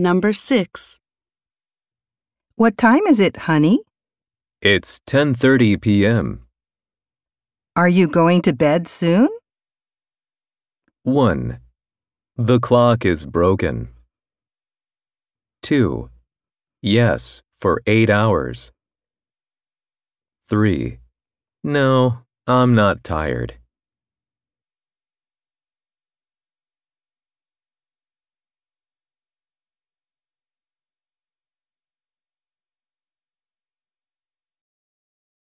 [0.00, 1.00] Number 6.
[2.54, 3.80] What time is it, honey?
[4.62, 6.46] It's 10:30 p.m.
[7.74, 9.28] Are you going to bed soon?
[11.02, 11.58] 1.
[12.36, 13.88] The clock is broken.
[15.62, 16.08] 2.
[16.80, 18.70] Yes, for 8 hours.
[20.48, 21.00] 3.
[21.64, 23.58] No, I'm not tired.